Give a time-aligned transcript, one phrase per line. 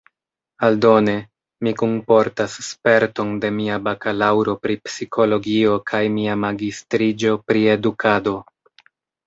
[0.67, 1.13] Aldone,
[1.67, 8.39] mi kunportas sperton de mia bakalaŭro pri psikologio kaj mia magistriĝo pri edukado.